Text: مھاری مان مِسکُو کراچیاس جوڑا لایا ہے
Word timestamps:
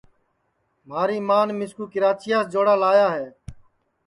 مھاری 0.87 1.17
مان 1.27 1.47
مِسکُو 1.57 1.85
کراچیاس 1.93 2.45
جوڑا 2.51 2.75
لایا 2.81 3.07
ہے 3.15 3.27